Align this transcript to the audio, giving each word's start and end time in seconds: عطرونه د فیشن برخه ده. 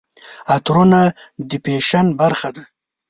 عطرونه 0.55 0.99
د 1.49 1.51
فیشن 1.63 2.05
برخه 2.19 2.49
ده. 2.55 2.63